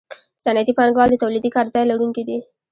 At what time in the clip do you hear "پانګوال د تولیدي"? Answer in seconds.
0.79-1.49